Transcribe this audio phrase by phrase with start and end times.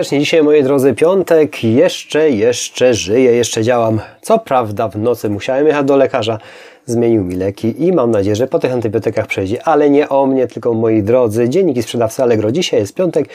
[0.00, 0.18] Serdecznie.
[0.18, 4.00] Dzisiaj, moi drodzy, piątek, jeszcze, jeszcze żyję, jeszcze działam.
[4.22, 6.38] Co prawda w nocy musiałem jechać do lekarza,
[6.86, 10.46] zmienił mi leki i mam nadzieję, że po tych antybiotykach przejdzie, ale nie o mnie,
[10.46, 12.52] tylko moi drodzy, dzienniki sprzedawcy Allegro.
[12.52, 13.28] Dzisiaj jest piątek,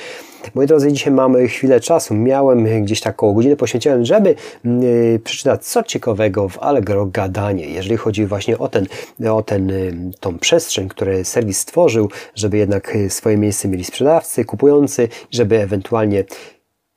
[0.55, 5.65] moi drodzy, dzisiaj mamy chwilę czasu, miałem gdzieś tak około godziny poświęciłem, żeby yy, przeczytać
[5.65, 8.87] co ciekawego w Allegro gadanie, jeżeli chodzi właśnie o ten,
[9.31, 14.45] o ten, yy, tą przestrzeń, który serwis stworzył, żeby jednak y, swoje miejsce mieli sprzedawcy,
[14.45, 16.23] kupujący, żeby ewentualnie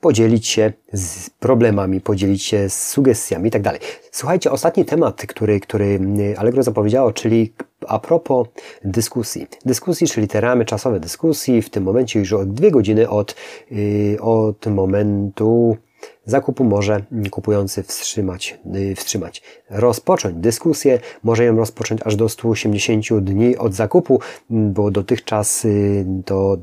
[0.01, 3.81] podzielić się z problemami, podzielić się z sugestiami i tak dalej.
[4.13, 6.01] Słuchajcie, ostatni temat, który, który
[6.37, 7.53] Allegro zapowiedziało, czyli
[7.87, 8.49] a propos
[8.85, 9.47] dyskusji.
[9.65, 13.35] Dyskusji, czyli te ramy czasowe dyskusji, w tym momencie już od dwie godziny od,
[13.71, 15.77] yy, od momentu
[16.25, 23.57] zakupu może kupujący wstrzymać, yy, wstrzymać, rozpocząć dyskusję, może ją rozpocząć aż do 180 dni
[23.57, 24.21] od zakupu,
[24.51, 26.59] bo dotychczas yy, do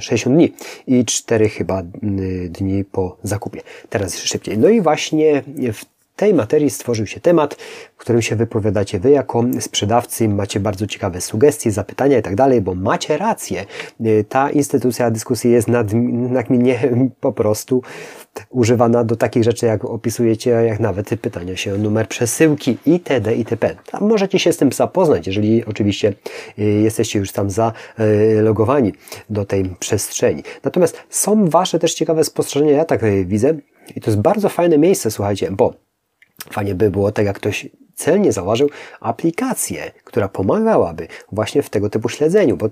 [0.00, 0.52] 60 dni
[0.86, 1.82] i 4 chyba
[2.48, 3.60] dni po zakupie.
[3.90, 4.58] Teraz jeszcze szybciej.
[4.58, 5.42] No i właśnie
[5.72, 7.54] w tej materii stworzył się temat,
[7.96, 12.60] w którym się wypowiadacie Wy jako sprzedawcy, macie bardzo ciekawe sugestie, zapytania i tak dalej,
[12.60, 13.64] bo macie rację.
[14.28, 15.68] Ta instytucja dyskusji jest
[16.30, 16.80] nagminnie
[17.20, 17.82] po prostu
[18.50, 23.34] używana do takich rzeczy, jak opisujecie, jak nawet pytania się o numer przesyłki itd.
[23.34, 23.76] itp.
[23.90, 26.12] Tam możecie się z tym zapoznać, jeżeli oczywiście
[26.58, 28.92] y, jesteście już tam zalogowani
[29.30, 30.42] do tej przestrzeni.
[30.64, 33.54] Natomiast są Wasze też ciekawe spostrzeżenia, ja tak y, widzę,
[33.96, 35.83] i to jest bardzo fajne miejsce, słuchajcie, bo
[36.50, 42.08] Fajnie by było, tak jak ktoś celnie zauważył, aplikację, która pomagałaby właśnie w tego typu
[42.08, 42.70] śledzeniu, bo,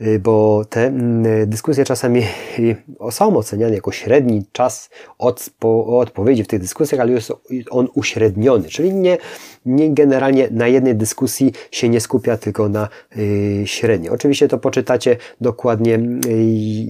[0.00, 2.22] y, bo te mm, dyskusje czasami
[3.10, 5.50] są oceniane jako średni czas od,
[5.86, 7.32] odpowiedzi w tych dyskusjach, ale jest
[7.70, 9.18] on uśredniony, czyli nie,
[9.66, 14.10] nie generalnie na jednej dyskusji się nie skupia tylko na y, średniej.
[14.10, 16.00] Oczywiście to poczytacie dokładnie, y,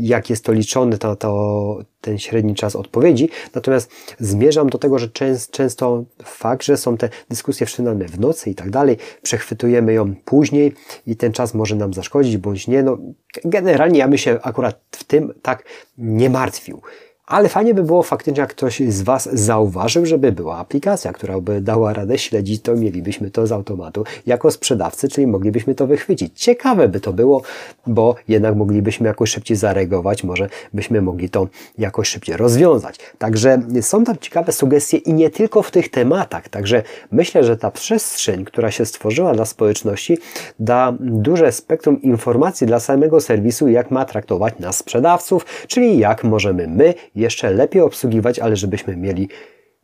[0.01, 5.09] jak jest to liczone, to, to, ten średni czas odpowiedzi, natomiast zmierzam do tego, że
[5.09, 10.15] częst, często fakt, że są te dyskusje wszczynane w nocy i tak dalej, przechwytujemy ją
[10.25, 10.73] później
[11.07, 12.83] i ten czas może nam zaszkodzić, bądź nie.
[12.83, 12.99] No,
[13.45, 15.65] generalnie ja bym się akurat w tym tak
[15.99, 16.83] nie martwił.
[17.31, 21.61] Ale fajnie by było faktycznie, jak ktoś z Was zauważył, żeby była aplikacja, która by
[21.61, 26.43] dała radę śledzić to, mielibyśmy to z automatu jako sprzedawcy, czyli moglibyśmy to wychwycić.
[26.43, 27.43] Ciekawe by to było,
[27.87, 31.49] bo jednak moglibyśmy jakoś szybciej zareagować, może byśmy mogli to
[31.79, 32.99] jakoś szybciej rozwiązać.
[33.19, 36.49] Także są tam ciekawe sugestie i nie tylko w tych tematach.
[36.49, 40.19] Także myślę, że ta przestrzeń, która się stworzyła dla społeczności,
[40.59, 46.69] da duże spektrum informacji dla samego serwisu, jak ma traktować nas sprzedawców, czyli jak możemy
[46.69, 49.29] my jeszcze lepiej obsługiwać, ale żebyśmy mieli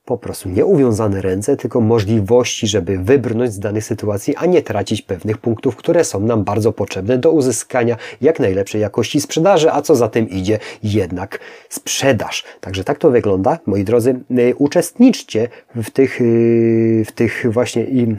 [0.07, 5.03] po prostu nie uwiązane ręce, tylko możliwości, żeby wybrnąć z danych sytuacji, a nie tracić
[5.03, 9.97] pewnych punktów, które są nam bardzo potrzebne do uzyskania jak najlepszej jakości sprzedaży, a co
[9.97, 11.39] za tym idzie jednak
[11.69, 12.45] sprzedaż.
[12.61, 13.59] Także tak to wygląda.
[13.67, 18.17] Moi drodzy, y, uczestniczcie w tych, y, w tych właśnie i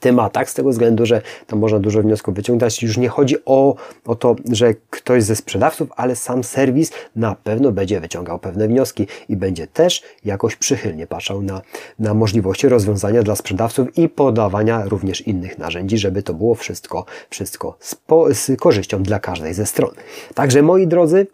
[0.00, 2.82] tematach, z tego względu, że tam można dużo wniosków wyciągnąć.
[2.82, 3.74] Już nie chodzi o,
[4.06, 9.06] o to, że ktoś ze sprzedawców, ale sam serwis na pewno będzie wyciągał pewne wnioski
[9.28, 11.60] i będzie też jakoś przychylnie patrzał na,
[11.98, 17.76] na możliwości rozwiązania dla sprzedawców i podawania również innych narzędzi, żeby to było wszystko, wszystko
[17.80, 19.90] z, po, z korzyścią dla każdej ze stron.
[20.34, 21.26] Także moi drodzy,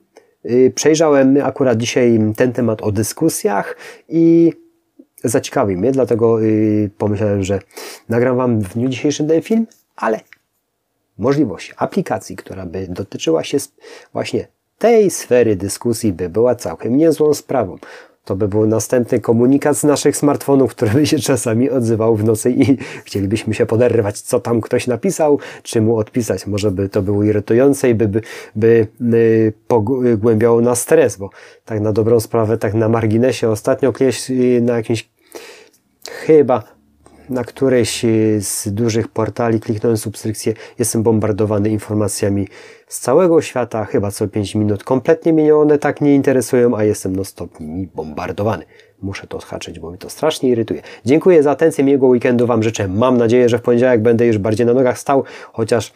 [0.45, 3.77] yy, przejrzałem akurat dzisiaj ten temat o dyskusjach
[4.09, 4.53] i
[5.25, 7.61] zaciekawił mnie, dlatego yy, pomyślałem, że
[8.09, 10.21] nagram Wam w dniu dzisiejszym ten film, ale
[11.19, 13.59] możliwość aplikacji, która by dotyczyła się
[14.13, 14.49] właśnie
[14.79, 17.79] tej sfery dyskusji, by była całkiem niezłą sprawą.
[18.29, 22.51] To by był następny komunikat z naszych smartfonów, który by się czasami odzywał w nocy
[22.51, 26.47] i chcielibyśmy się poderwać, co tam ktoś napisał, czy mu odpisać.
[26.47, 28.23] Może by to było irytujące i by, by,
[28.57, 31.31] by, by pogłębiało nas stres, bo
[31.65, 35.11] tak na dobrą sprawę, tak na marginesie, ostatnio kiedyś y, na jakimś
[36.11, 36.78] chyba
[37.31, 38.05] na którejś
[38.41, 42.49] z dużych portali, kliknąłem subskrypcję, jestem bombardowany informacjami
[42.89, 44.85] z całego świata, chyba co 5 minut.
[44.85, 48.65] Kompletnie mnie one tak nie interesują, a jestem no stop nimi bombardowany.
[49.03, 50.83] Muszę to odhaczyć, bo mi to strasznie irytuje.
[51.05, 52.89] Dziękuję za atencję, miłego weekendu Wam życzę.
[52.89, 55.93] Mam nadzieję, że w poniedziałek będę już bardziej na nogach stał, chociaż,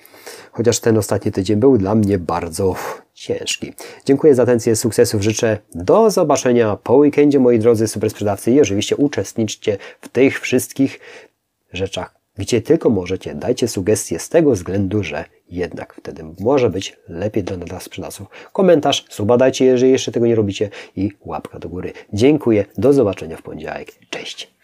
[0.53, 2.75] chociaż ten ostatni tydzień był dla mnie bardzo
[3.15, 3.73] ciężki.
[4.05, 5.59] Dziękuję za atencję, sukcesów życzę.
[5.75, 11.01] Do zobaczenia po weekendzie, moi drodzy super sprzedawcy i oczywiście uczestniczcie w tych wszystkich
[11.73, 13.35] rzeczach, gdzie tylko możecie.
[13.35, 18.27] Dajcie sugestie z tego względu, że jednak wtedy może być lepiej dla nas sprzedawców.
[18.53, 21.93] Komentarz, suba dajcie, jeżeli jeszcze tego nie robicie i łapka do góry.
[22.13, 23.93] Dziękuję, do zobaczenia w poniedziałek.
[24.11, 24.52] Cześć!